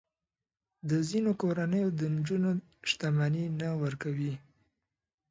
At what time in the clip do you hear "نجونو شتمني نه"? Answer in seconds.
2.15-3.69